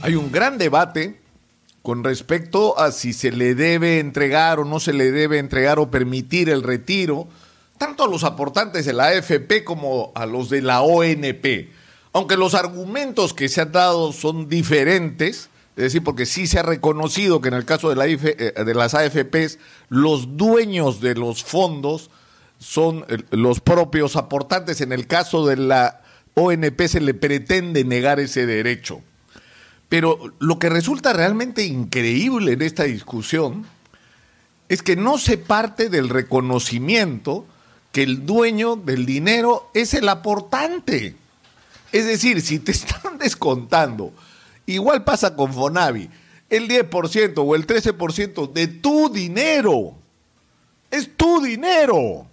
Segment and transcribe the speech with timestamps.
[0.00, 1.20] Hay un gran debate
[1.82, 5.90] con respecto a si se le debe entregar o no se le debe entregar o
[5.90, 7.26] permitir el retiro,
[7.78, 11.70] tanto a los aportantes de la AFP como a los de la ONP.
[12.12, 16.62] Aunque los argumentos que se han dado son diferentes, es decir, porque sí se ha
[16.62, 19.58] reconocido que en el caso de, la eh, de las AFPs,
[19.88, 22.10] los dueños de los fondos
[22.58, 24.80] son eh, los propios aportantes.
[24.80, 26.02] En el caso de la
[26.34, 29.02] ONP se le pretende negar ese derecho.
[29.88, 33.66] Pero lo que resulta realmente increíble en esta discusión
[34.68, 37.46] es que no se parte del reconocimiento
[37.92, 41.16] que el dueño del dinero es el aportante.
[41.90, 44.12] Es decir, si te están descontando,
[44.66, 46.10] igual pasa con Fonavi,
[46.50, 49.94] el 10% o el 13% de tu dinero,
[50.90, 52.26] es tu dinero.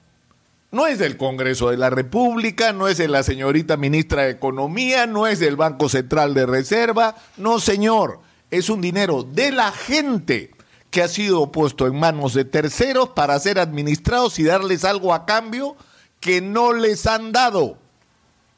[0.76, 5.08] No es del Congreso de la República, no es de la señorita ministra de Economía,
[5.08, 8.20] no es del Banco Central de Reserva, no señor,
[8.52, 10.52] es un dinero de la gente
[10.92, 15.26] que ha sido puesto en manos de terceros para ser administrados y darles algo a
[15.26, 15.78] cambio
[16.20, 17.78] que no les han dado.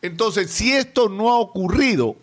[0.02, 2.16] Entonces, si esto no ha ocurrido,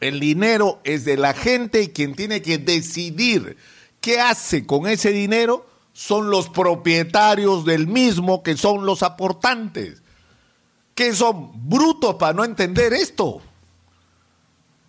[0.00, 3.56] el dinero es de la gente y quien tiene que decidir
[4.00, 5.69] qué hace con ese dinero
[6.00, 10.00] son los propietarios del mismo que son los aportantes.
[10.94, 13.42] Que son brutos para no entender esto.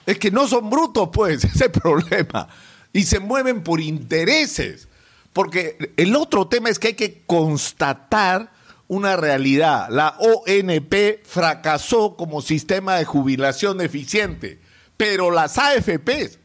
[0.06, 2.48] Es que no son brutos, pues, ese problema.
[2.94, 4.88] Y se mueven por intereses.
[5.34, 8.50] Porque el otro tema es que hay que constatar
[8.88, 9.90] una realidad.
[9.90, 14.62] La ONP fracasó como sistema de jubilación eficiente,
[14.96, 16.40] pero las AFPs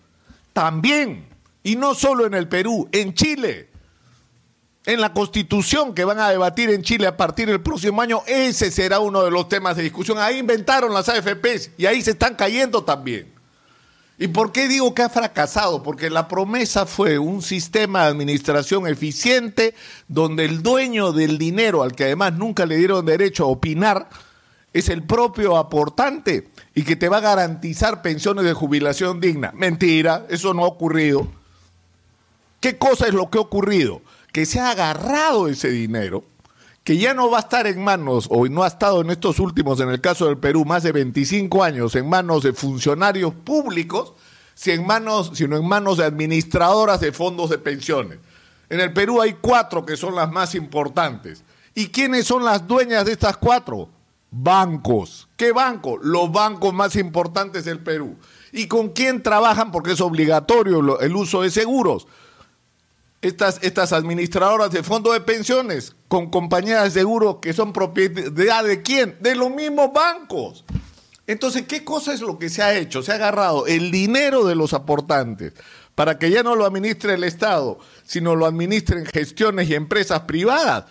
[0.53, 1.29] también,
[1.63, 3.76] y no solo en el Perú, en Chile
[4.87, 8.71] en la constitución que van a debatir en Chile a partir del próximo año, ese
[8.71, 10.19] será uno de los temas de discusión.
[10.19, 13.35] Ahí inventaron las AFPs y ahí se están cayendo también.
[14.19, 15.83] ¿Y por qué digo que ha fracasado?
[15.83, 19.75] Porque la promesa fue un sistema de administración eficiente
[20.09, 24.09] donde el dueño del dinero, al que además nunca le dieron derecho a opinar,
[24.73, 29.53] es el propio aportante y que te va a garantizar pensiones de jubilación digna.
[29.55, 31.27] Mentira, eso no ha ocurrido.
[32.61, 34.01] ¿Qué cosa es lo que ha ocurrido?
[34.37, 36.23] Que se ha agarrado ese dinero,
[36.85, 39.81] que ya no va a estar en manos, o no ha estado en estos últimos,
[39.81, 44.13] en el caso del Perú, más de 25 años, en manos de funcionarios públicos,
[44.55, 48.19] sino en manos, sino en manos de administradoras de fondos de pensiones.
[48.69, 51.43] En el Perú hay cuatro que son las más importantes.
[51.75, 53.89] ¿Y quiénes son las dueñas de estas cuatro?
[54.31, 55.31] Bancos.
[55.39, 55.97] ¿Qué banco?
[56.03, 58.19] Los bancos más importantes del Perú.
[58.53, 59.73] ¿Y con quién trabajan?
[59.73, 62.07] Porque es obligatorio el uso de seguros
[63.27, 68.83] estas, estas administradoras de fondos de pensiones con compañías de seguro que son propiedad de
[68.83, 69.17] quién?
[69.21, 70.65] De los mismos bancos.
[71.27, 73.03] Entonces, ¿qué cosa es lo que se ha hecho?
[73.03, 75.55] Se ha agarrado el dinero de los aportantes
[75.97, 80.85] para que ya no lo administre el Estado, sino lo administren gestiones y empresas privadas,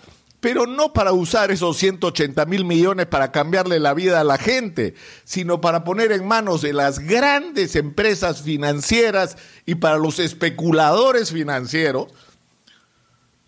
[0.46, 4.94] pero no para usar esos 180 mil millones para cambiarle la vida a la gente,
[5.24, 12.10] sino para poner en manos de las grandes empresas financieras y para los especuladores financieros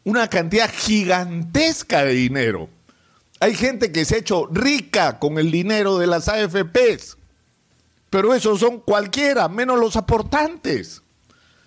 [0.06, 2.68] una cantidad gigantesca de dinero.
[3.40, 7.16] Hay gente que se ha hecho rica con el dinero de las AFPs,
[8.10, 11.04] pero esos son cualquiera, menos los aportantes.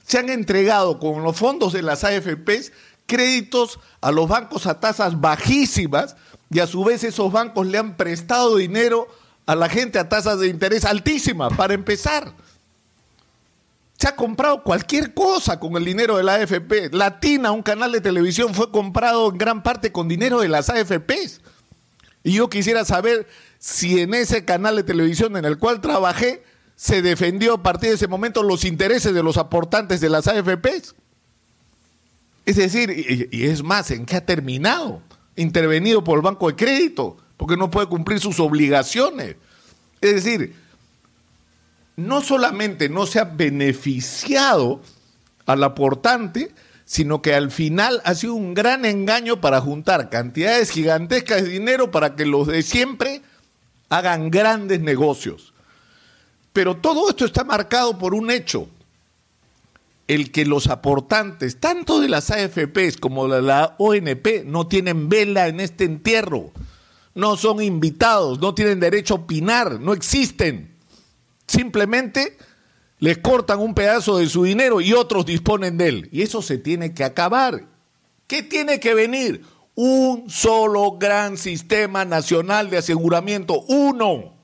[0.05, 2.73] Se han entregado con los fondos de las AFPs
[3.11, 6.15] créditos a los bancos a tasas bajísimas
[6.49, 9.09] y a su vez esos bancos le han prestado dinero
[9.47, 12.33] a la gente a tasas de interés altísimas para empezar.
[13.99, 16.91] Se ha comprado cualquier cosa con el dinero de la AFP.
[16.93, 21.41] Latina, un canal de televisión, fue comprado en gran parte con dinero de las AFPs.
[22.23, 23.27] Y yo quisiera saber
[23.59, 26.45] si en ese canal de televisión en el cual trabajé
[26.77, 30.95] se defendió a partir de ese momento los intereses de los aportantes de las AFPs.
[32.51, 35.03] Es decir, y, es más, ¿en qué ha terminado?
[35.37, 39.37] Intervenido por el Banco de Crédito, porque no puede cumplir sus obligaciones.
[40.01, 40.57] Es decir,
[41.95, 44.81] no solamente no se ha beneficiado
[45.47, 46.53] al aportante,
[46.85, 51.93] sino que al final ha sido un gran engaño para juntar cantidades gigantescas de dinero
[51.93, 53.23] para que los de siempre
[53.91, 55.55] hagan grandes negocios.
[56.53, 58.69] Pero todo esto está marcado por un hecho,
[60.11, 65.47] el que los aportantes, tanto de las AFPs como de la ONP, no tienen vela
[65.47, 66.51] en este entierro,
[67.15, 70.75] no son invitados, no tienen derecho a opinar, no existen.
[71.47, 72.37] Simplemente
[72.99, 76.09] les cortan un pedazo de su dinero y otros disponen de él.
[76.11, 77.69] Y eso se tiene que acabar.
[78.27, 79.45] ¿Qué tiene que venir?
[79.77, 84.35] Un solo gran sistema nacional de aseguramiento, uno,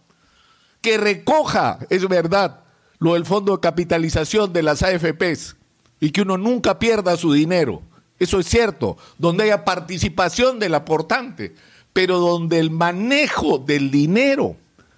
[0.80, 2.65] que recoja, es verdad,
[2.98, 5.56] lo del fondo de capitalización de las AFPs
[6.00, 7.82] y que uno nunca pierda su dinero.
[8.18, 11.54] Eso es cierto, donde haya participación del aportante,
[11.92, 14.56] pero donde el manejo del dinero,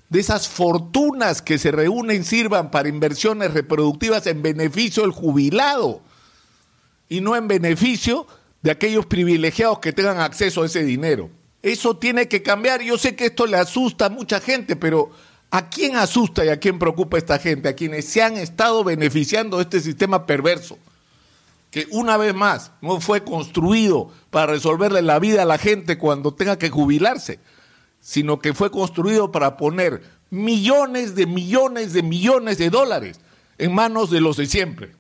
[0.09, 6.01] de esas fortunas que se reúnen, sirvan para inversiones reproductivas en beneficio del jubilado
[7.09, 8.27] y no en beneficio
[8.63, 11.31] de aquellos privilegiados que tengan acceso a ese dinero.
[11.63, 12.83] Eso tiene que cambiar.
[12.83, 15.11] Yo sé que esto le asusta a mucha gente, pero
[15.51, 17.69] ¿a quién asusta y a quién preocupa esta gente?
[17.69, 20.79] A quienes se han estado beneficiando de este sistema perverso,
[21.71, 26.35] que una vez más no fue construido para resolverle la vida a la gente cuando
[26.35, 27.41] tenga que jubilarse,
[28.01, 33.21] sino que fue construido para poner millones de millones de millones de dólares
[33.59, 34.95] en manos de los de siempre.